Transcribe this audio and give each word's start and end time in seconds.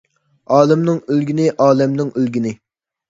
ئالىمنىڭ 0.55 0.97
ئۆلگىنى 1.15 1.47
ئالەمنىڭ 1.67 2.11
ئۆلگىنى. 2.17 2.55